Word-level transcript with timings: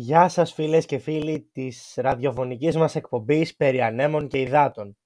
Γεια 0.00 0.28
σας 0.28 0.52
φίλες 0.52 0.86
και 0.86 0.98
φίλοι 0.98 1.48
της 1.52 1.92
ραδιοφωνικής 1.96 2.76
μας 2.76 2.94
εκπομπής 2.94 3.56
περί 3.56 3.82
ανέμων 3.82 4.28
και 4.28 4.40
υδάτων. 4.40 4.96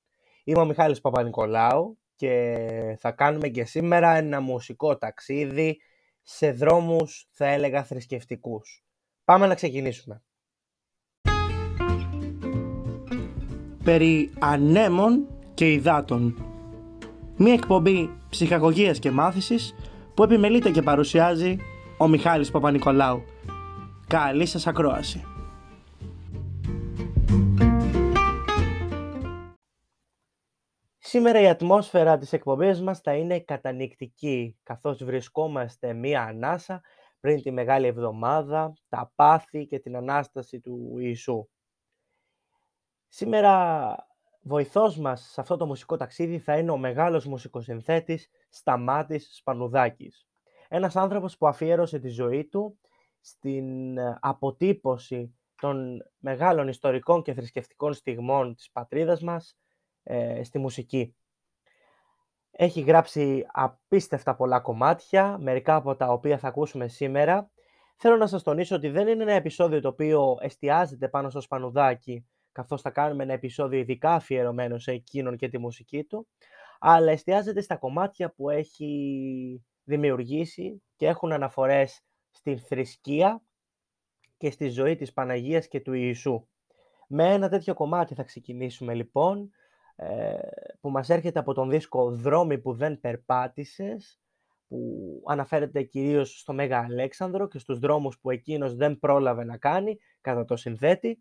Είμαι 0.44 0.60
ο 0.60 0.64
Μιχάλης 0.64 1.00
Παπα-Νικολάου 1.00 1.98
και 2.16 2.96
θα 2.98 3.10
κάνουμε 3.10 3.48
και 3.48 3.64
σήμερα 3.64 4.16
ένα 4.16 4.40
μουσικό 4.40 4.96
ταξίδι 4.96 5.80
σε 6.22 6.52
δρόμους 6.52 7.28
θα 7.30 7.46
έλεγα 7.46 7.84
θρησκευτικούς. 7.84 8.84
Πάμε 9.24 9.46
να 9.46 9.54
ξεκινήσουμε. 9.54 10.22
Περί 13.84 14.32
ανέμων 14.38 15.28
και 15.54 15.72
υδάτων. 15.72 16.46
Μία 17.36 17.52
εκπομπή 17.52 18.10
ψυχαγωγίας 18.28 18.98
και 18.98 19.10
μάθησης 19.10 19.74
που 20.14 20.22
επιμελείται 20.22 20.70
και 20.70 20.82
παρουσιάζει 20.82 21.56
ο 21.98 22.08
Μιχάλης 22.08 22.50
Παπα-Νικολάου. 22.50 23.24
Καλή 24.12 24.46
σας 24.46 24.66
ακρόαση. 24.66 25.24
Σήμερα 30.98 31.40
η 31.40 31.48
ατμόσφαιρα 31.48 32.18
της 32.18 32.32
εκπομπής 32.32 32.82
μας 32.82 33.00
θα 33.00 33.14
είναι 33.14 33.40
κατανικτική, 33.40 34.58
καθώς 34.62 35.04
βρισκόμαστε 35.04 35.92
μία 35.92 36.22
ανάσα 36.22 36.80
πριν 37.20 37.42
τη 37.42 37.50
Μεγάλη 37.50 37.86
Εβδομάδα, 37.86 38.72
τα 38.88 39.12
πάθη 39.14 39.66
και 39.66 39.78
την 39.78 39.96
Ανάσταση 39.96 40.60
του 40.60 40.96
Ιησού. 40.98 41.48
Σήμερα 43.08 43.94
βοηθός 44.42 44.98
μας 44.98 45.30
σε 45.32 45.40
αυτό 45.40 45.56
το 45.56 45.66
μουσικό 45.66 45.96
ταξίδι 45.96 46.38
θα 46.38 46.58
είναι 46.58 46.70
ο 46.70 46.76
μεγάλος 46.76 47.26
μουσικοσυνθέτης 47.26 48.30
Σταμάτης 48.48 49.34
Σπανουδάκης. 49.34 50.26
Ένας 50.68 50.96
άνθρωπος 50.96 51.36
που 51.36 51.46
αφιέρωσε 51.46 51.98
τη 51.98 52.08
ζωή 52.08 52.44
του 52.44 52.76
στην 53.22 53.98
ε, 53.98 54.18
αποτύπωση 54.20 55.36
των 55.60 56.04
μεγάλων 56.18 56.68
ιστορικών 56.68 57.22
και 57.22 57.34
θρησκευτικών 57.34 57.92
στιγμών 57.92 58.54
της 58.54 58.70
πατρίδας 58.70 59.22
μας 59.22 59.56
ε, 60.02 60.42
στη 60.44 60.58
μουσική. 60.58 61.16
Έχει 62.50 62.80
γράψει 62.80 63.46
απίστευτα 63.52 64.34
πολλά 64.34 64.60
κομμάτια, 64.60 65.38
μερικά 65.40 65.74
από 65.74 65.96
τα 65.96 66.06
οποία 66.06 66.38
θα 66.38 66.48
ακούσουμε 66.48 66.88
σήμερα. 66.88 67.50
Θέλω 67.96 68.16
να 68.16 68.26
σας 68.26 68.42
τονίσω 68.42 68.76
ότι 68.76 68.88
δεν 68.88 69.08
είναι 69.08 69.22
ένα 69.22 69.32
επεισόδιο 69.32 69.80
το 69.80 69.88
οποίο 69.88 70.36
εστιάζεται 70.40 71.08
πάνω 71.08 71.30
στο 71.30 71.40
Σπανουδάκι, 71.40 72.26
καθώς 72.52 72.80
θα 72.80 72.90
κάνουμε 72.90 73.22
ένα 73.22 73.32
επεισόδιο 73.32 73.78
ειδικά 73.78 74.14
αφιερωμένο 74.14 74.78
σε 74.78 74.92
εκείνον 74.92 75.36
και 75.36 75.48
τη 75.48 75.58
μουσική 75.58 76.04
του, 76.04 76.28
αλλά 76.78 77.10
εστιάζεται 77.10 77.60
στα 77.60 77.76
κομμάτια 77.76 78.32
που 78.32 78.50
έχει 78.50 79.64
δημιουργήσει 79.84 80.82
και 80.96 81.06
έχουν 81.06 81.32
αναφορές 81.32 82.02
στην 82.32 82.58
θρησκεία 82.58 83.42
και 84.36 84.50
στη 84.50 84.68
ζωή 84.68 84.96
της 84.96 85.12
Παναγίας 85.12 85.68
και 85.68 85.80
του 85.80 85.92
Ιησού. 85.92 86.46
Με 87.08 87.32
ένα 87.32 87.48
τέτοιο 87.48 87.74
κομμάτι 87.74 88.14
θα 88.14 88.22
ξεκινήσουμε 88.22 88.94
λοιπόν, 88.94 89.50
ε, 89.96 90.38
που 90.80 90.90
μας 90.90 91.08
έρχεται 91.10 91.38
από 91.38 91.54
τον 91.54 91.70
δίσκο 91.70 92.10
«Δρόμοι 92.10 92.58
που 92.58 92.72
δεν 92.72 93.00
περπάτησες», 93.00 94.20
που 94.68 95.22
αναφέρεται 95.26 95.82
κυρίως 95.82 96.40
στο 96.40 96.52
Μέγα 96.52 96.78
Αλέξανδρο 96.78 97.48
και 97.48 97.58
στους 97.58 97.78
δρόμους 97.78 98.18
που 98.18 98.30
εκείνος 98.30 98.74
δεν 98.74 98.98
πρόλαβε 98.98 99.44
να 99.44 99.56
κάνει 99.56 99.98
κατά 100.20 100.44
το 100.44 100.56
συνθέτη, 100.56 101.18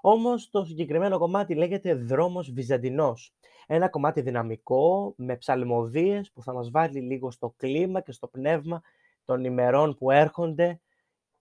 όμως 0.00 0.50
το 0.50 0.64
συγκεκριμένο 0.64 1.18
κομμάτι 1.18 1.54
λέγεται 1.54 1.94
«Δρόμος 1.94 2.52
Βυζαντινός». 2.52 3.34
Ένα 3.66 3.88
κομμάτι 3.88 4.20
δυναμικό, 4.20 5.14
με 5.16 5.36
ψαλμοδίες 5.36 6.30
που 6.32 6.42
θα 6.42 6.52
μας 6.52 6.70
βάλει 6.70 7.00
λίγο 7.00 7.30
στο 7.30 7.54
κλίμα 7.56 8.00
και 8.00 8.12
στο 8.12 8.28
πνεύμα 8.28 8.82
των 9.24 9.44
ημερών 9.44 9.94
που 9.94 10.10
έρχονται 10.10 10.80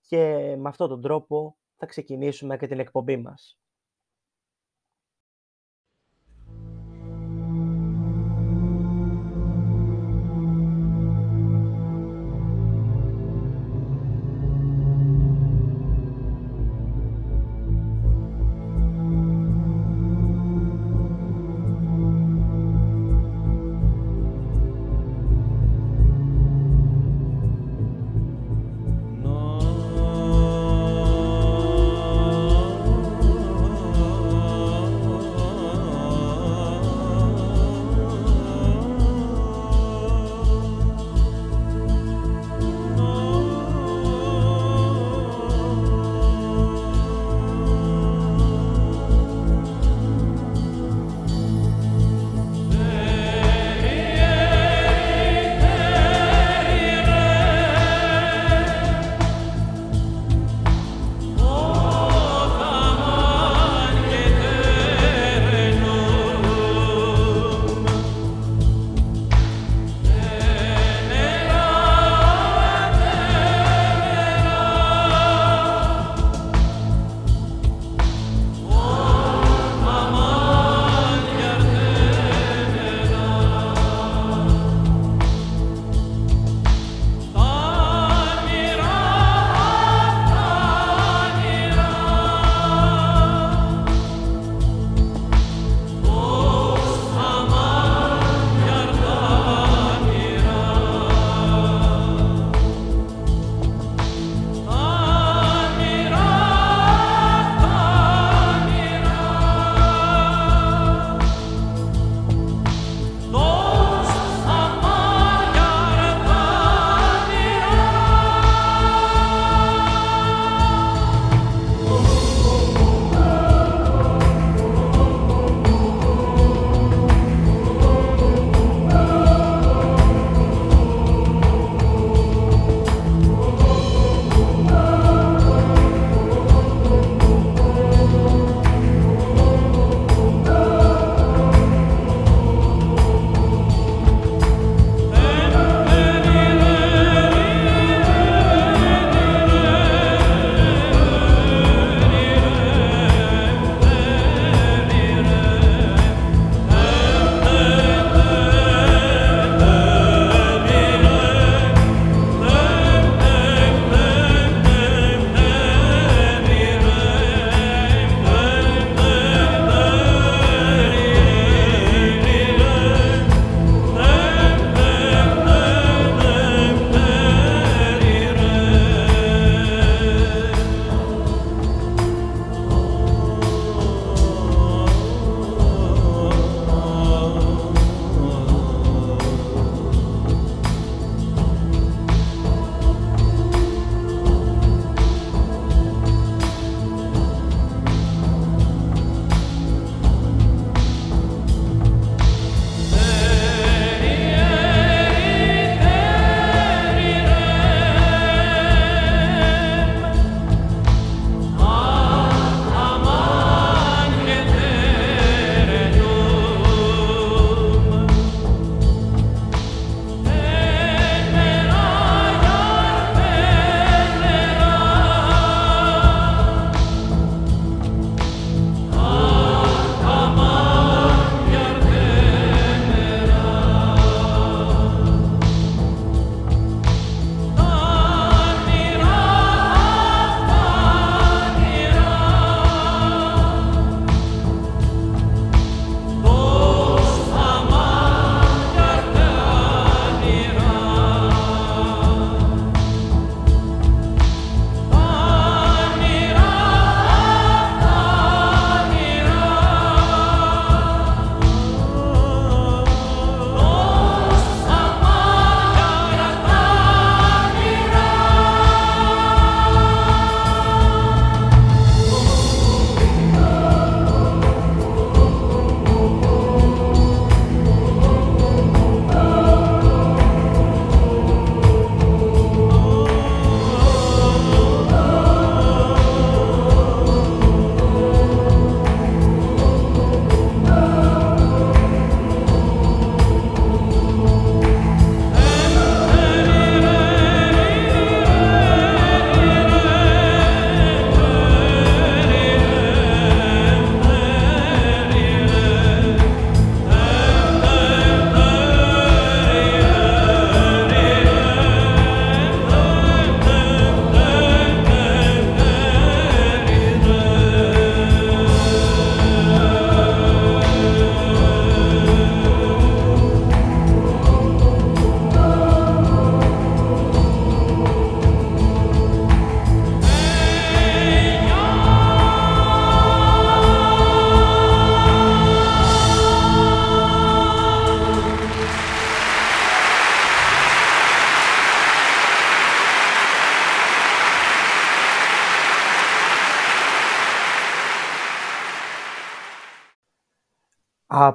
και 0.08 0.56
με 0.58 0.70
αυτόν 0.70 0.90
τον 0.90 1.02
τρόπο 1.02 1.58
θα 1.76 1.86
ξεκινήσουμε 1.86 2.58
και 2.58 2.68
την 2.68 2.80
εκπομπή 2.80 3.18
μας. 3.18 3.63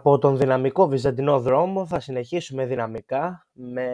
Από 0.09 0.19
τον 0.19 0.37
δυναμικό 0.37 0.87
βυζαντινό 0.89 1.41
δρόμο 1.41 1.87
θα 1.87 2.01
συνεχίσουμε 2.01 2.67
δυναμικά 2.67 3.47
με 3.53 3.85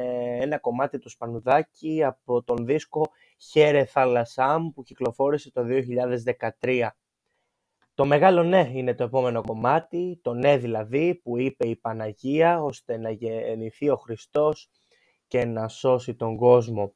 ένα 0.41 0.59
κομμάτι 0.59 0.99
του 0.99 1.09
Σπανουδάκη 1.09 2.05
από 2.05 2.43
τον 2.43 2.67
δίσκο 2.67 3.03
«Χέρε 3.51 3.85
Θάλασσάμ» 3.85 4.69
που 4.71 4.83
κυκλοφόρησε 4.83 5.51
το 5.51 5.63
2013. 6.61 6.89
Το 7.95 8.05
μεγάλο 8.05 8.43
ναι 8.43 8.71
είναι 8.73 8.95
το 8.95 9.05
επόμενο 9.05 9.43
κομμάτι, 9.43 10.19
το 10.23 10.35
ναι 10.35 10.57
δηλαδή 10.57 11.15
που 11.15 11.39
είπε 11.39 11.69
η 11.69 11.77
Παναγία 11.77 12.63
ώστε 12.63 12.97
να 12.97 13.11
γεννηθεί 13.11 13.91
ο 13.91 13.97
Χριστός 13.97 14.71
και 15.29 15.45
να 15.45 15.69
σώσει 15.69 16.15
τον 16.15 16.37
κόσμο. 16.37 16.95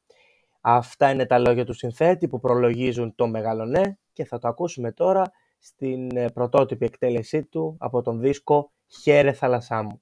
Αυτά 0.61 1.09
είναι 1.09 1.25
τα 1.25 1.39
λόγια 1.39 1.65
του 1.65 1.73
συνθέτη 1.73 2.27
που 2.27 2.39
προλογίζουν 2.39 3.15
το 3.15 3.27
μεγάλο 3.27 3.65
ναι 3.65 3.81
και 4.13 4.25
θα 4.25 4.37
το 4.37 4.47
ακούσουμε 4.47 4.91
τώρα 4.91 5.31
στην 5.57 6.17
ε, 6.17 6.29
πρωτότυπη 6.29 6.85
εκτέλεσή 6.85 7.43
του 7.43 7.75
από 7.79 8.01
τον 8.01 8.19
δίσκο 8.19 8.71
«Χαίρε 8.89 9.33
θάλασσά 9.33 9.83
μου». 9.83 10.01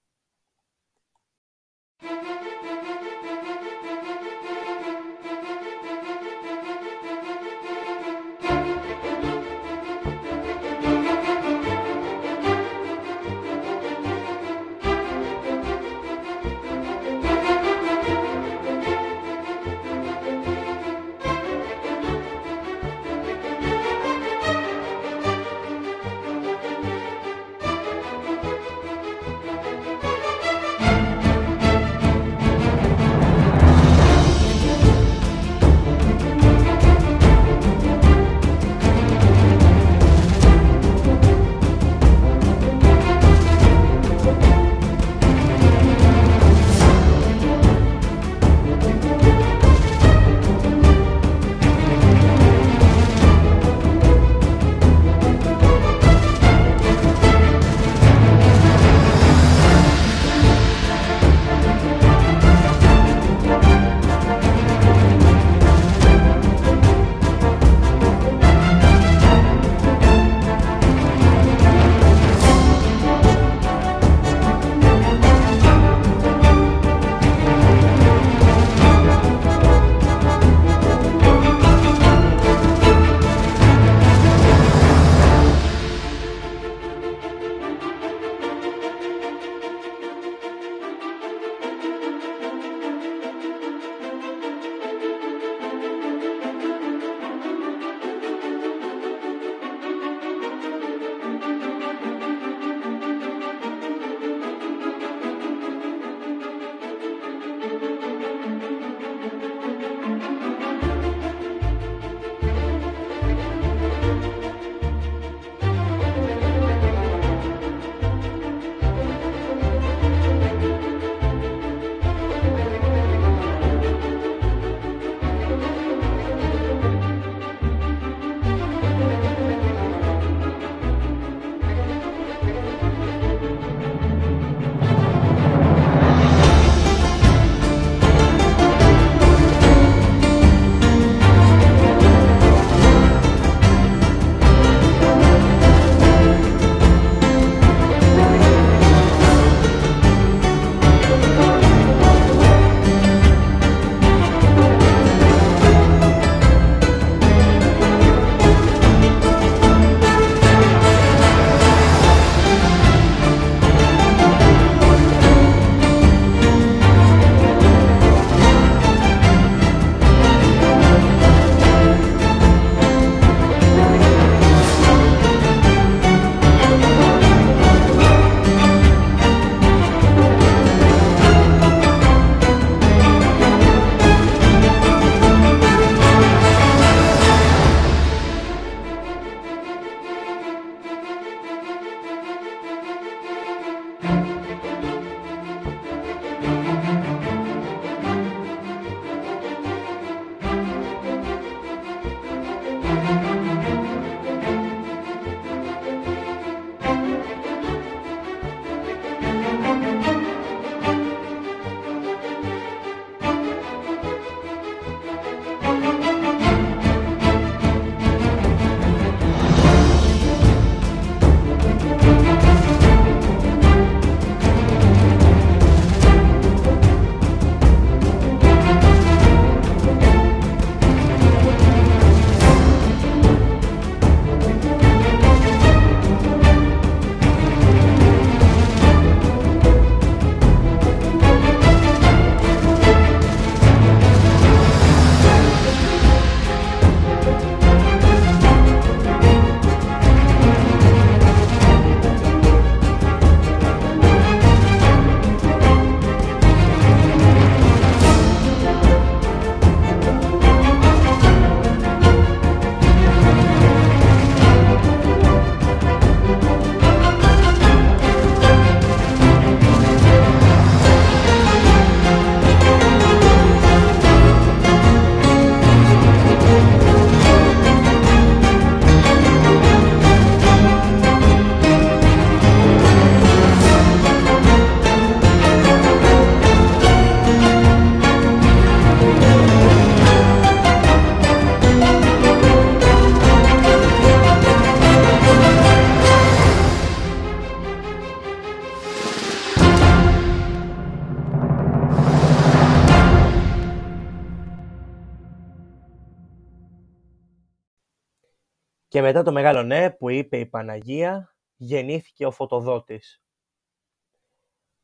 Και 308.97 309.03
μετά 309.03 309.23
το 309.23 309.31
μεγάλο 309.31 309.63
ναι 309.63 309.91
που 309.91 310.09
είπε 310.09 310.37
η 310.37 310.45
Παναγία, 310.45 311.35
γεννήθηκε 311.55 312.25
ο 312.25 312.31
Φωτοδότης. 312.31 313.23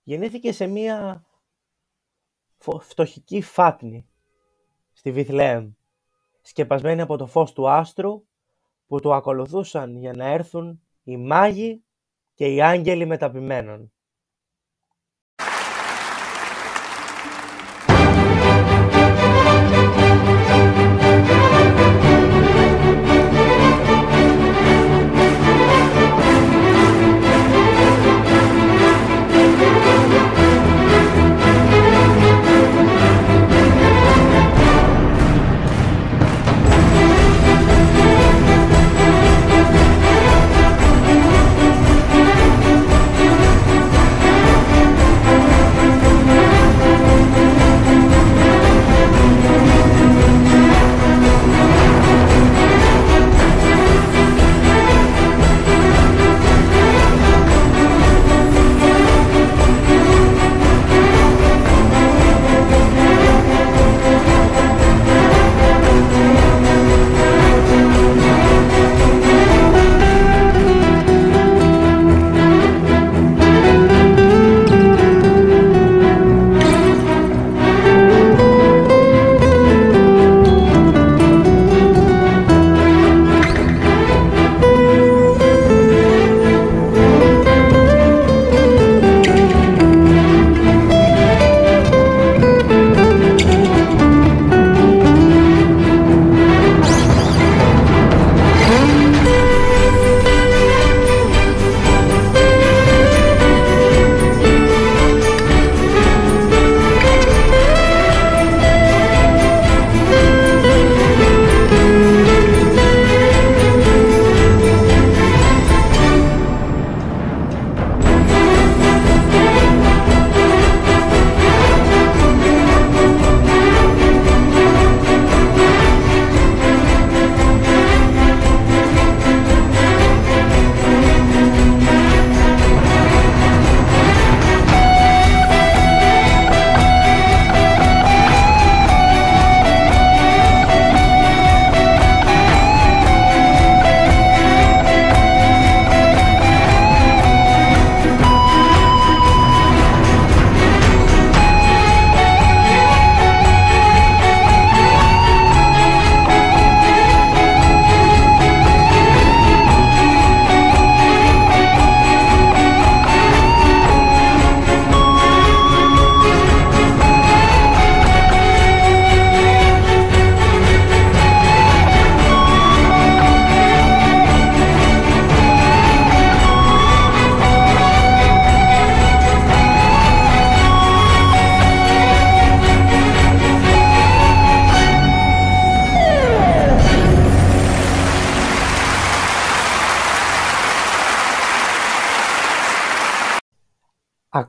Γεννήθηκε 0.03 0.51
σε 0.51 0.67
μία 0.67 1.25
φτωχική 2.79 3.41
φάτνη 3.41 4.08
στη 4.91 5.12
Βιθλεέμ, 5.12 5.72
σκεπασμένη 6.41 7.01
από 7.01 7.17
το 7.17 7.25
φως 7.25 7.53
του 7.53 7.70
άστρου 7.70 8.25
που 8.88 9.00
του 9.00 9.13
ακολουθούσαν 9.13 9.98
για 9.98 10.13
να 10.13 10.25
έρθουν 10.25 10.82
οι 11.03 11.17
μάγοι 11.17 11.84
και 12.34 12.53
οι 12.53 12.62
άγγελοι 12.62 13.05
μεταπημένων. 13.05 13.92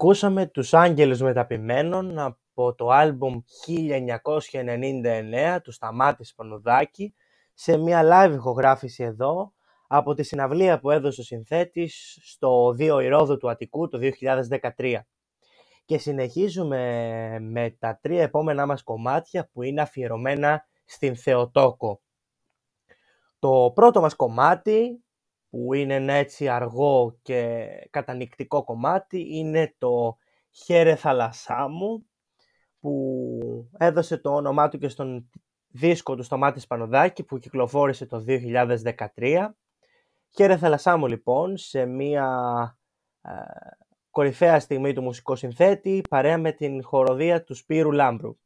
Ακούσαμε 0.04 0.46
τους 0.46 0.74
Άγγελους 0.74 1.20
Μεταπημένων 1.20 2.18
από 2.18 2.74
το 2.74 2.88
άλμπουμ 2.88 3.40
1999 3.66 5.58
του 5.62 5.72
Σταμάτης 5.72 6.34
Πανουδάκη 6.34 7.14
σε 7.54 7.76
μια 7.76 8.02
live 8.04 8.32
ηχογράφηση 8.32 9.02
εδώ 9.02 9.52
από 9.86 10.14
τη 10.14 10.22
συναυλία 10.22 10.80
που 10.80 10.90
έδωσε 10.90 11.20
ο 11.20 11.24
συνθέτης 11.24 12.18
στο 12.22 12.72
Δύο 12.72 13.00
Ηρώδου 13.00 13.36
του 13.36 13.50
Αττικού 13.50 13.88
το 13.88 13.98
2013. 14.76 14.98
Και 15.84 15.98
συνεχίζουμε 15.98 16.80
με 17.40 17.76
τα 17.78 17.98
τρία 18.02 18.22
επόμενά 18.22 18.66
μας 18.66 18.82
κομμάτια 18.82 19.48
που 19.52 19.62
είναι 19.62 19.80
αφιερωμένα 19.80 20.66
στην 20.84 21.16
Θεοτόκο. 21.16 22.00
Το 23.38 23.72
πρώτο 23.74 24.00
μας 24.00 24.14
κομμάτι 24.16 25.03
που 25.54 25.74
είναι 25.74 25.94
ένα 25.94 26.12
έτσι 26.12 26.48
αργό 26.48 27.18
και 27.22 27.68
κατανικτικό 27.90 28.64
κομμάτι 28.64 29.36
είναι 29.36 29.74
το 29.78 30.16
«Χαίρε 30.50 30.94
θάλασσά 30.94 31.68
μου» 31.68 32.06
που 32.80 33.70
έδωσε 33.78 34.18
το 34.18 34.34
όνομά 34.34 34.68
του 34.68 34.78
και 34.78 34.88
στον 34.88 35.30
δίσκο 35.68 36.16
του 36.16 36.22
στο 36.22 36.36
Μάτις 36.36 36.66
Πανοδάκη 36.66 37.22
που 37.22 37.38
κυκλοφόρησε 37.38 38.06
το 38.06 38.24
2013. 39.16 39.48
«Χαίρε 40.34 40.56
θάλασσά 40.56 40.96
μου» 40.96 41.06
λοιπόν 41.06 41.56
σε 41.56 41.84
μια 41.86 42.28
ε, 43.22 43.30
κορυφαία 44.10 44.60
στιγμή 44.60 44.92
του 44.92 45.02
μουσικού 45.02 45.36
συνθέτη 45.36 46.00
παρέα 46.08 46.38
με 46.38 46.52
την 46.52 46.84
χοροδία 46.84 47.44
του 47.44 47.54
Σπύρου 47.54 47.92
Λάμπρου. 47.92 48.36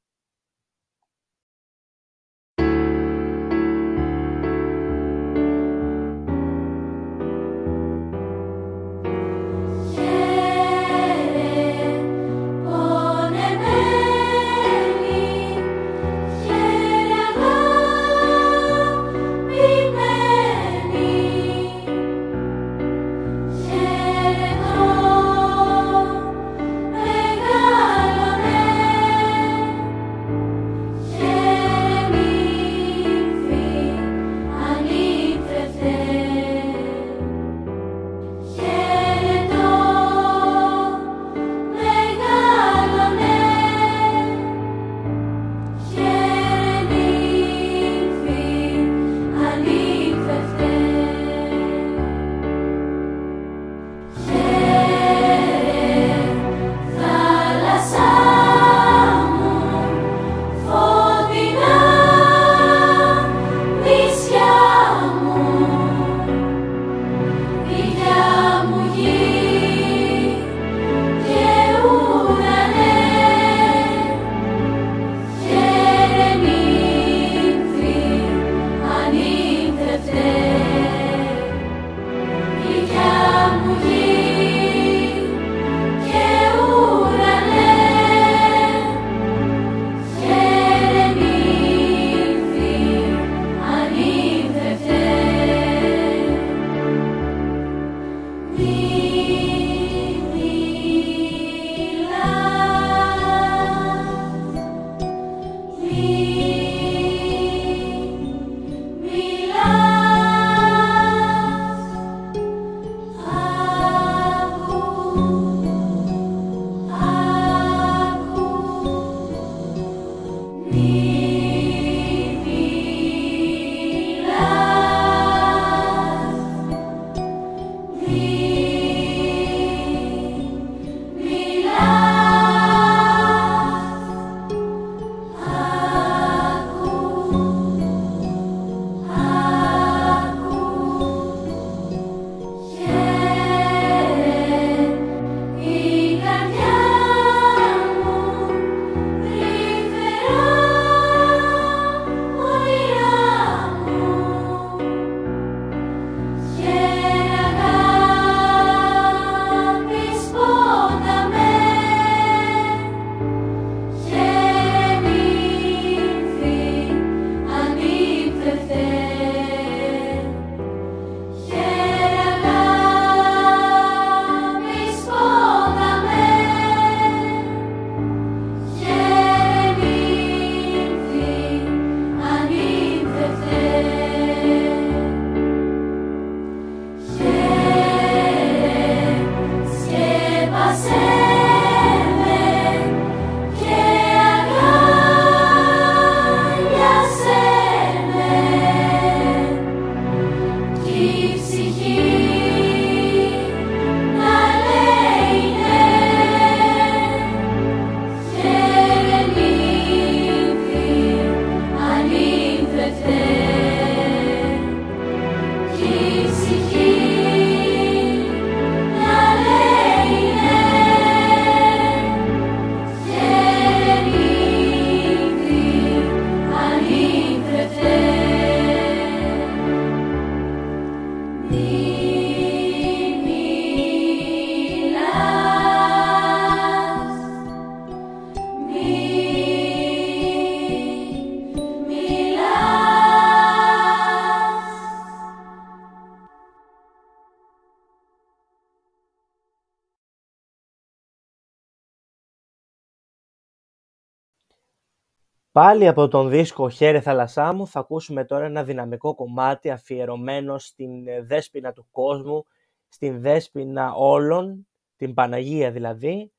Πάλι 255.53 255.89
από 255.89 256.09
τον 256.09 256.31
δίσκο 256.31 256.69
«Χαίρε 256.69 257.01
θάλασσά 257.01 257.53
μου» 257.53 257.67
θα 257.67 257.81
ακούσουμε 257.81 258.25
τώρα 258.25 258.45
ένα 258.45 258.65
δυναμικό 258.65 259.15
κομμάτι 259.15 259.71
αφιερωμένο 259.71 260.59
στην 260.59 261.09
ε, 261.09 261.23
δέσποινα 261.23 261.73
του 261.73 261.89
κόσμου, 261.91 262.47
στην 262.89 263.21
δέσποινα 263.21 263.93
όλων, 263.95 264.69
την 264.97 265.15
Παναγία 265.15 265.71
δηλαδή, 265.71 266.33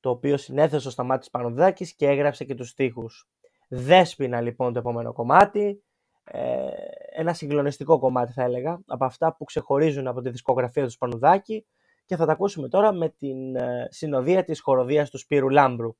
το 0.00 0.10
οποίο 0.10 0.36
συνέθεσε 0.36 0.88
ο 0.88 0.90
Σταμάτης 0.90 1.30
Πανοδάκης 1.30 1.94
και 1.94 2.06
έγραψε 2.08 2.44
και 2.44 2.54
τους 2.54 2.68
στίχους. 2.68 3.28
Δέσποινα 3.68 4.40
λοιπόν 4.40 4.72
το 4.72 4.78
επόμενο 4.78 5.12
κομμάτι, 5.12 5.82
ε, 6.24 6.68
ένα 7.14 7.34
συγκλονιστικό 7.34 7.98
κομμάτι 7.98 8.32
θα 8.32 8.42
έλεγα, 8.42 8.80
από 8.86 9.04
αυτά 9.04 9.34
που 9.36 9.44
ξεχωρίζουν 9.44 10.06
από 10.06 10.20
τη 10.20 10.30
δισκογραφία 10.30 10.84
του 10.84 10.90
Σπανουδάκη 10.90 11.66
και 12.04 12.16
θα 12.16 12.26
τα 12.26 12.32
ακούσουμε 12.32 12.68
τώρα 12.68 12.92
με 12.92 13.08
την 13.08 13.56
ε, 13.56 13.88
συνοδεία 13.90 14.44
της 14.44 14.60
χοροδίας 14.60 15.10
του 15.10 15.18
Σπύρου 15.18 15.48
Λάμπρου. 15.48 15.96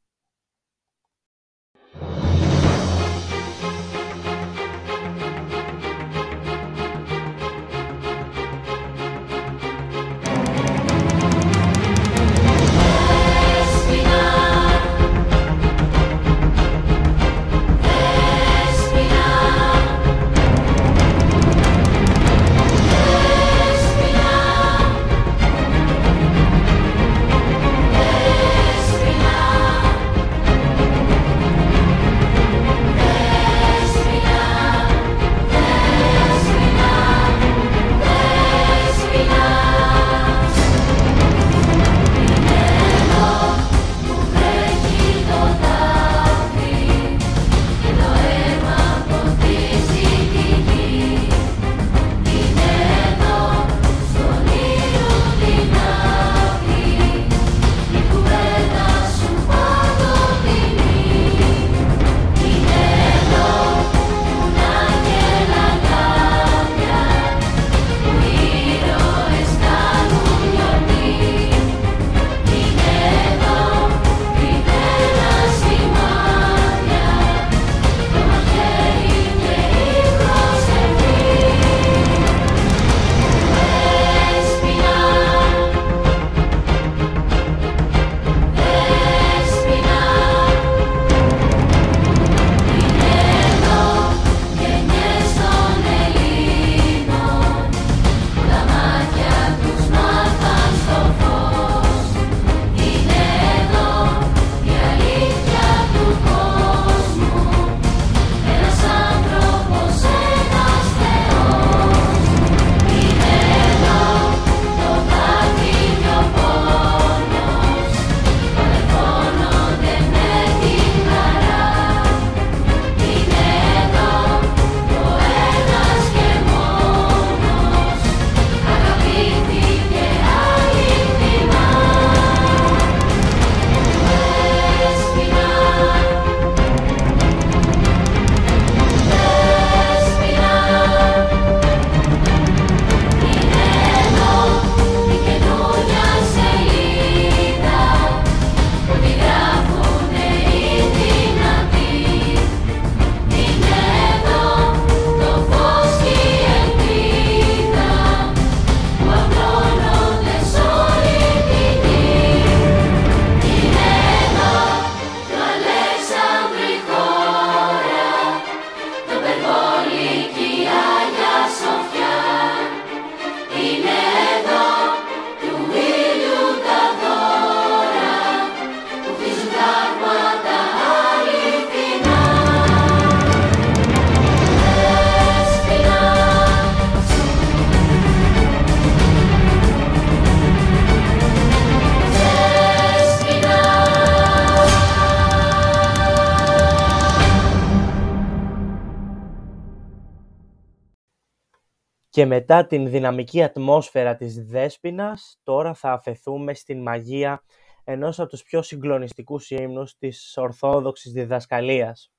Και 202.22 202.28
μετά 202.28 202.66
την 202.66 202.90
δυναμική 202.90 203.42
ατμόσφαιρα 203.42 204.16
της 204.16 204.44
Δέσποινας, 204.44 205.40
τώρα 205.42 205.74
θα 205.74 205.92
αφαιθούμε 205.92 206.54
στην 206.54 206.82
μαγεία 206.82 207.42
ενός 207.85 208.20
από 208.20 208.28
τους 208.28 208.42
πιο 208.42 208.62
συγκλονιστικούς 208.62 209.50
ύμνους 209.50 209.96
της 209.96 210.37
Ορθόδοξης 210.37 211.12
διδασκαλίας. 211.12 212.12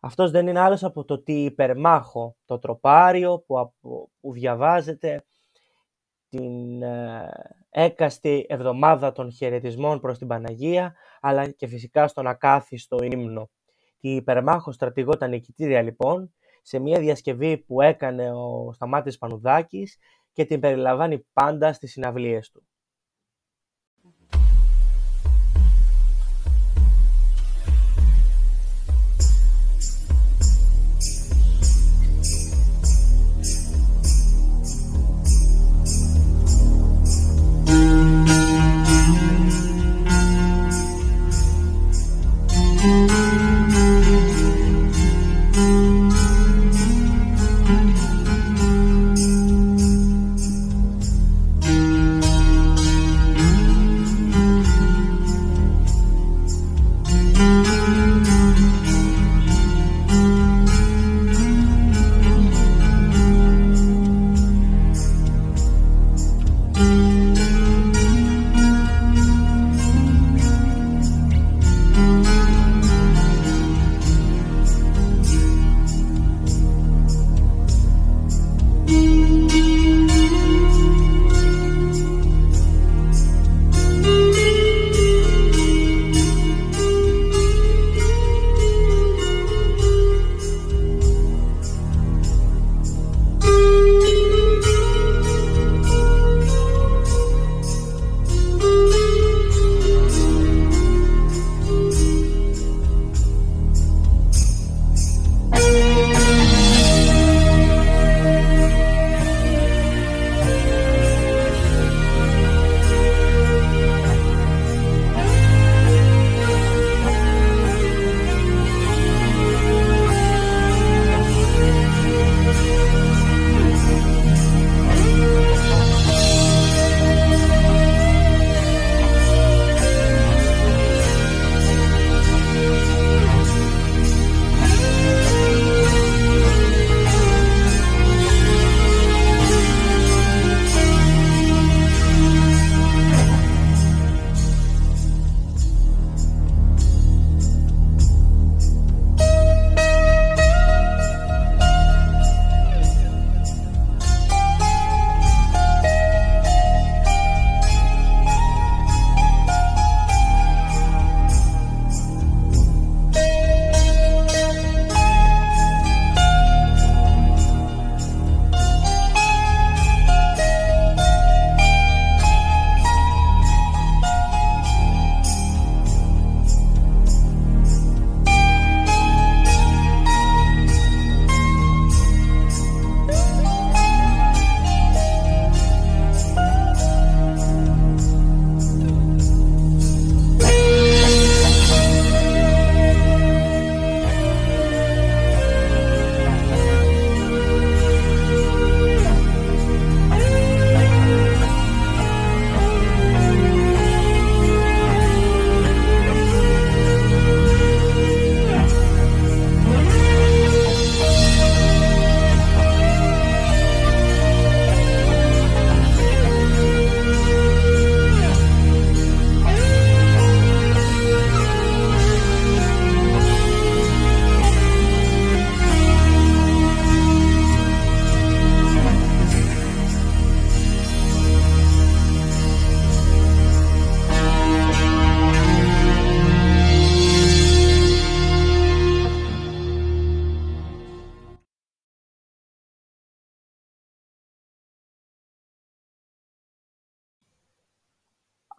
Αυτός 0.00 0.30
δεν 0.30 0.46
είναι 0.46 0.60
άλλος 0.60 0.84
από 0.84 1.04
το 1.04 1.22
τι 1.22 1.44
υπερμάχο, 1.44 2.36
το 2.44 2.58
τροπάριο 2.58 3.38
που, 3.38 3.74
που 4.20 4.32
διαβάζεται 4.32 5.24
την 6.28 6.82
ε, 6.82 7.30
έκαστη 7.70 8.46
εβδομάδα 8.48 9.12
των 9.12 9.32
χαιρετισμών 9.32 10.00
προς 10.00 10.18
την 10.18 10.26
Παναγία, 10.26 10.94
αλλά 11.20 11.50
και 11.50 11.66
φυσικά 11.66 12.08
στον 12.08 12.26
ακάθιστο 12.26 12.96
ύμνο. 13.02 13.50
Τη 14.00 14.14
υπερμάχο 14.14 14.72
στρατηγό 14.72 15.16
τα 15.16 15.26
νικητήρια 15.26 15.82
λοιπόν, 15.82 16.34
σε 16.62 16.78
μια 16.78 17.00
διασκευή 17.00 17.58
που 17.58 17.80
έκανε 17.80 18.32
ο 18.32 18.72
Σταμάτης 18.72 19.18
Πανουδάκης 19.18 19.98
και 20.32 20.44
την 20.44 20.60
περιλαμβάνει 20.60 21.26
πάντα 21.32 21.72
στις 21.72 21.90
συναυλίες 21.90 22.50
του. 22.50 22.66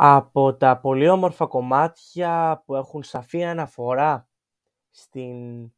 Από 0.06 0.56
τα 0.56 0.80
πολύ 0.80 1.08
όμορφα 1.08 1.46
κομμάτια 1.46 2.63
που 2.66 2.76
έχουν 2.76 3.04
σαφή 3.04 3.44
αναφορά 3.44 4.28
στην 4.89 5.72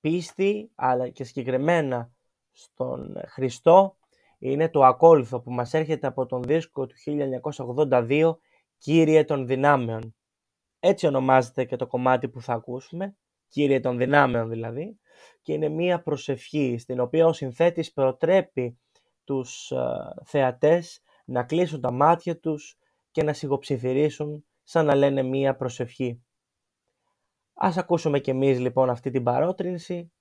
πίστη 0.00 0.70
αλλά 0.74 1.08
και 1.08 1.24
συγκεκριμένα 1.24 2.10
στον 2.52 3.20
Χριστό 3.26 3.96
είναι 4.38 4.68
το 4.68 4.84
ακόλουθο 4.84 5.40
που 5.40 5.52
μας 5.52 5.74
έρχεται 5.74 6.06
από 6.06 6.26
τον 6.26 6.42
δίσκο 6.42 6.86
του 6.86 6.94
1982 7.78 8.36
«Κύριε 8.78 9.24
των 9.24 9.46
Δυνάμεων». 9.46 10.14
Έτσι 10.80 11.06
ονομάζεται 11.06 11.64
και 11.64 11.76
το 11.76 11.86
κομμάτι 11.86 12.28
που 12.28 12.40
θα 12.40 12.52
ακούσουμε, 12.52 13.16
«Κύριε 13.48 13.80
των 13.80 13.98
Δυνάμεων» 13.98 14.48
δηλαδή, 14.48 14.98
και 15.42 15.52
είναι 15.52 15.68
μία 15.68 16.02
προσευχή 16.02 16.78
στην 16.78 17.00
οποία 17.00 17.26
ο 17.26 17.32
συνθέτης 17.32 17.92
προτρέπει 17.92 18.78
τους 19.24 19.70
ε, 19.70 19.76
θεατές 20.24 21.02
να 21.24 21.42
κλείσουν 21.42 21.80
τα 21.80 21.90
μάτια 21.90 22.38
τους 22.38 22.78
και 23.18 23.24
να 23.24 23.32
σιγοψιθυρίσουν 23.32 24.44
σαν 24.62 24.86
να 24.86 24.94
λένε 24.94 25.22
μία 25.22 25.56
προσευχή. 25.56 26.22
Ας 27.54 27.76
ακούσουμε 27.76 28.18
κι 28.18 28.30
εμείς 28.30 28.58
λοιπόν 28.58 28.90
αυτή 28.90 29.10
την 29.10 29.22
παρότρινση 29.22 30.12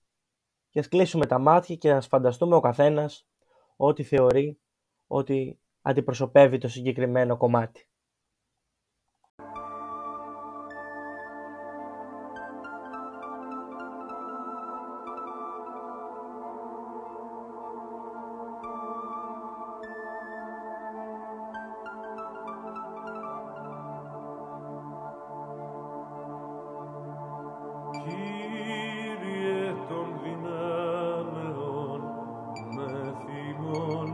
και 0.69 0.79
ας 0.79 0.87
κλείσουμε 0.87 1.25
τα 1.25 1.39
μάτια 1.39 1.75
και 1.75 1.91
ας 1.91 2.07
φανταστούμε 2.07 2.55
ο 2.55 2.59
καθένας 2.59 3.27
ό,τι 3.75 4.03
θεωρεί 4.03 4.59
ότι 5.07 5.59
αντιπροσωπεύει 5.81 6.57
το 6.57 6.67
συγκεκριμένο 6.67 7.37
κομμάτι. 7.37 7.87
Τα 32.75 34.06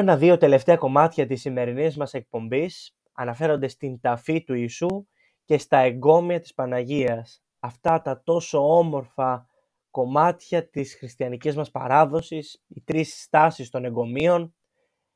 επόμενα 0.00 0.18
δύο 0.18 0.36
τελευταία 0.36 0.76
κομμάτια 0.76 1.26
της 1.26 1.40
σημερινής 1.40 1.96
μας 1.96 2.14
εκπομπής 2.14 2.96
αναφέρονται 3.12 3.68
στην 3.68 4.00
ταφή 4.00 4.44
του 4.44 4.54
Ιησού 4.54 5.06
και 5.44 5.58
στα 5.58 5.78
εγκόμια 5.78 6.40
της 6.40 6.54
Παναγίας. 6.54 7.42
Αυτά 7.58 8.00
τα 8.00 8.22
τόσο 8.22 8.78
όμορφα 8.78 9.46
κομμάτια 9.90 10.68
της 10.68 10.94
χριστιανικής 10.94 11.56
μας 11.56 11.70
παράδοσης, 11.70 12.62
οι 12.66 12.82
τρεις 12.82 13.22
στάσεις 13.22 13.70
των 13.70 13.84
εγκομείων, 13.84 14.54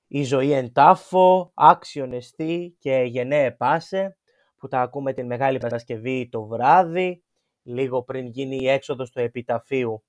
η 0.07 0.23
ζωή 0.23 0.53
εν 0.53 0.73
τάφο, 0.73 1.51
άξιον 1.55 2.13
εστί 2.13 2.77
και 2.79 2.95
γενναίε 3.07 3.51
πάσε, 3.51 4.17
που 4.57 4.69
τα 4.69 4.81
ακούμε 4.81 5.13
την 5.13 5.27
Μεγάλη 5.27 5.59
Παρασκευή 5.59 6.29
το 6.29 6.47
βράδυ, 6.47 7.25
λίγο 7.63 8.03
πριν 8.03 8.27
γίνει 8.27 8.57
η 8.57 8.69
έξοδος 8.69 9.11
του 9.11 9.21
επιταφείου. 9.21 10.05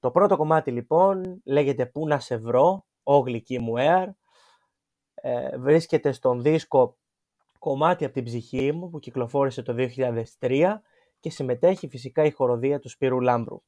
Το 0.00 0.10
πρώτο 0.10 0.36
κομμάτι 0.36 0.70
λοιπόν 0.70 1.42
λέγεται 1.44 1.86
«Πού 1.86 2.06
να 2.06 2.20
σε 2.20 2.36
βρω» 2.36 2.87
«Ω 3.08 3.18
γλυκή 3.18 3.58
μου 3.58 3.74
Air». 3.76 4.06
Ε, 5.14 5.58
βρίσκεται 5.58 6.12
στον 6.12 6.42
δίσκο 6.42 6.98
«Κομμάτι 7.58 8.04
από 8.04 8.14
την 8.14 8.24
ψυχή 8.24 8.72
μου» 8.72 8.90
που 8.90 8.98
κυκλοφόρησε 8.98 9.62
το 9.62 9.74
2003 10.38 10.80
και 11.20 11.30
συμμετέχει 11.30 11.88
φυσικά 11.88 12.24
η 12.24 12.30
χοροδία 12.30 12.78
του 12.78 12.88
Σπύρου 12.88 13.20
Λάμπρου. 13.20 13.62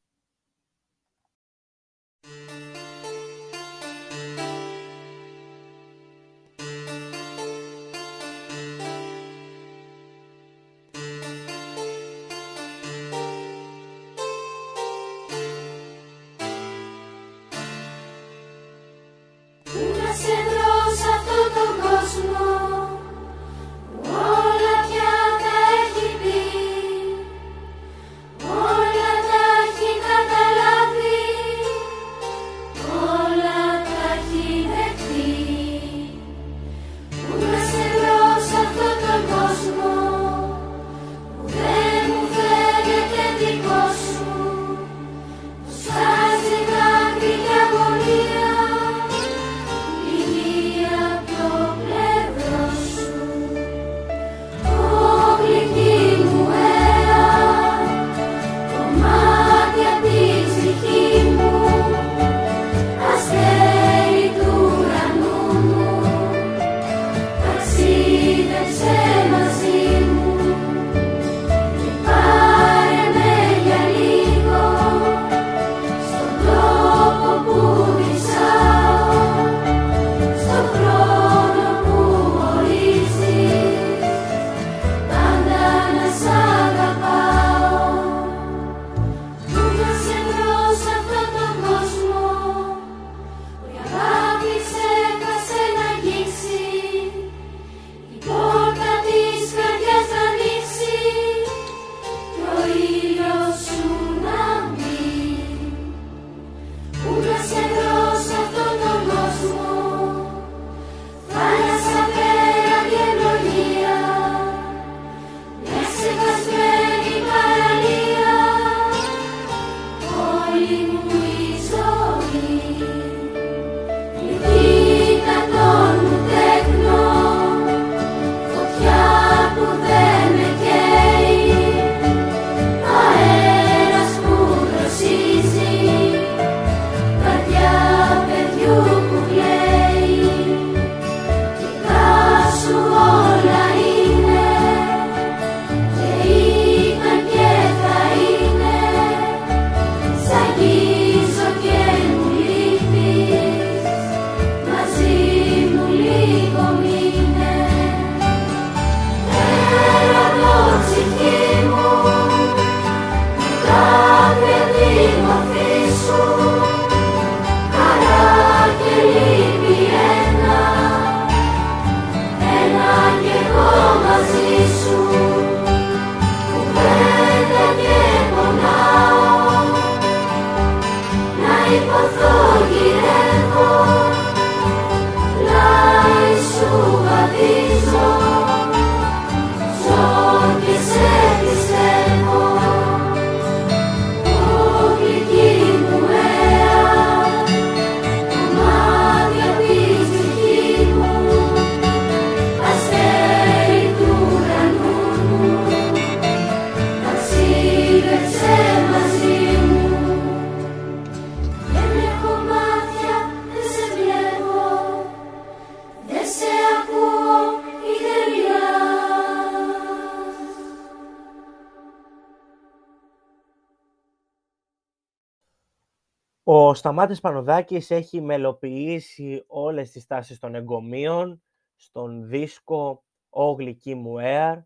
Σταμάτης 226.91 227.20
Πανοδάκης 227.20 227.91
έχει 227.91 228.20
μελοποιήσει 228.20 229.45
όλες 229.47 229.91
τις 229.91 230.07
τάσεις 230.07 230.38
των 230.38 230.55
εγκομείων 230.55 231.43
στον 231.76 232.28
δίσκο 232.28 233.05
«Όγλυκή 233.28 233.95
μου 233.95 234.14
Air» 234.18 234.62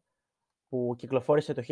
που 0.68 0.94
κυκλοφόρησε 0.98 1.52
το 1.52 1.62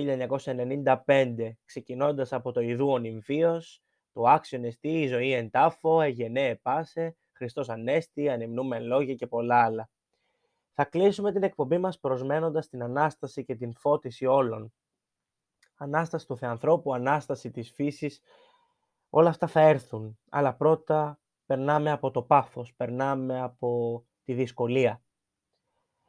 1995, 1.07 1.57
ξεκινώντας 1.64 2.32
από 2.32 2.53
το 2.53 2.61
«Ιδού 2.61 2.98
Νυμφίος», 2.98 3.82
το 4.12 4.22
«Άξιον 4.22 4.64
Εστί», 4.64 5.00
«Η 5.00 5.07
ζωή 5.07 5.32
εν 5.32 5.50
τάφο», 5.50 6.00
«Εγενέ 6.00 6.48
επάσε», 6.48 7.16
«Χριστός 7.32 7.68
Ανέστη», 7.68 8.28
«Ανεμνούμε 8.28 8.80
λόγια» 8.80 9.14
και 9.14 9.26
πολλά 9.26 9.64
άλλα. 9.64 9.90
Θα 10.72 10.84
κλείσουμε 10.84 11.32
την 11.32 11.42
εκπομπή 11.42 11.78
μας 11.78 11.98
προσμένοντας 11.98 12.68
την 12.68 12.82
Ανάσταση 12.82 13.44
και 13.44 13.55
την 13.55 13.74
φώτιση 13.74 14.26
όλων. 14.26 14.72
Ανάσταση 15.76 16.26
του 16.26 16.36
Θεανθρώπου, 16.36 16.94
Ανάσταση 16.94 17.50
της 17.50 17.70
φύσης, 17.70 18.20
όλα 19.14 19.28
αυτά 19.28 19.46
θα 19.46 19.60
έρθουν. 19.60 20.18
Αλλά 20.30 20.54
πρώτα 20.54 21.20
περνάμε 21.46 21.90
από 21.90 22.10
το 22.10 22.22
πάθος, 22.22 22.74
περνάμε 22.74 23.40
από 23.40 24.04
τη 24.24 24.34
δυσκολία. 24.34 25.02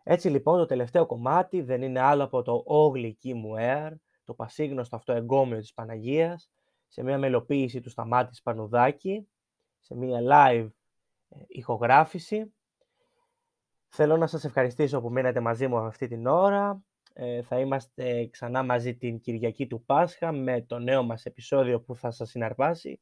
Έτσι 0.03 0.29
λοιπόν 0.29 0.57
το 0.57 0.65
τελευταίο 0.65 1.05
κομμάτι 1.05 1.61
δεν 1.61 1.81
είναι 1.81 1.99
άλλο 1.99 2.23
από 2.23 2.41
το 2.41 2.63
«Όγλυκή 2.65 3.33
μου 3.33 3.53
air», 3.57 3.91
το 4.23 4.33
πασίγνωστο 4.33 4.95
αυτό 4.95 5.13
εγκόμιο 5.13 5.59
της 5.59 5.73
Παναγίας, 5.73 6.51
σε 6.87 7.03
μια 7.03 7.17
μελοποίηση 7.17 7.81
του 7.81 7.89
Σταμάτης 7.89 8.41
Πανουδάκη, 8.41 9.27
σε 9.79 9.95
μια 9.95 10.19
live 10.21 10.69
ε, 11.29 11.43
ηχογράφηση. 11.47 12.53
Θέλω 13.87 14.17
να 14.17 14.27
σας 14.27 14.43
ευχαριστήσω 14.43 15.01
που 15.01 15.11
μείνατε 15.11 15.39
μαζί 15.39 15.67
μου 15.67 15.77
αυτή 15.77 16.07
την 16.07 16.27
ώρα. 16.27 16.83
Ε, 17.13 17.41
θα 17.41 17.59
είμαστε 17.59 18.25
ξανά 18.25 18.63
μαζί 18.63 18.95
την 18.95 19.19
Κυριακή 19.19 19.67
του 19.67 19.83
Πάσχα 19.85 20.31
με 20.31 20.61
το 20.61 20.79
νέο 20.79 21.03
μας 21.03 21.25
επεισόδιο 21.25 21.81
που 21.81 21.95
θα 21.95 22.11
σας 22.11 22.29
συναρπάσει. 22.29 22.99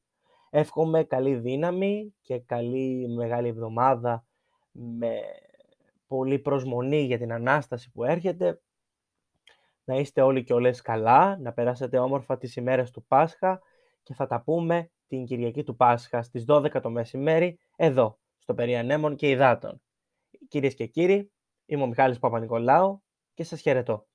Εύχομαι 0.50 1.04
καλή 1.04 1.36
δύναμη 1.36 2.16
και 2.22 2.40
καλή 2.40 3.08
μεγάλη 3.08 3.48
εβδομάδα 3.48 4.26
με 4.72 5.20
πολύ 6.08 6.40
προσμονή 6.40 7.02
για 7.02 7.18
την 7.18 7.34
Ανάσταση 7.34 7.92
που 7.92 8.04
έρχεται. 8.04 8.62
Να 9.84 9.96
είστε 9.96 10.22
όλοι 10.22 10.44
και 10.44 10.54
όλες 10.54 10.82
καλά, 10.82 11.38
να 11.40 11.54
περάσετε 11.54 11.98
όμορφα 11.98 12.38
τις 12.38 12.56
ημέρες 12.56 12.92
του 12.92 13.04
Πάσχα 13.04 13.62
και 14.04 14.14
θα 14.14 14.28
τα 14.28 14.42
πούμε 14.42 14.92
την 15.08 15.26
Κυριακή 15.26 15.64
του 15.64 15.76
Πάσχα 15.76 16.22
στις 16.22 16.46
12 16.48 16.82
το 16.82 16.90
μεσημέρι 16.90 17.60
εδώ, 17.76 18.20
στο 18.38 18.54
Περιανέμων 18.54 19.16
και 19.16 19.30
Υδάτων. 19.30 19.82
Κυρίες 20.48 20.74
και 20.74 20.86
κύριοι, 20.86 21.32
είμαι 21.66 21.84
ο 21.84 21.88
Μιχάλης 21.88 22.20
Παπα-Νικολάου 22.20 23.04
και 23.42 23.48
σας 23.48 23.62
χαιρετώ. 23.62 24.11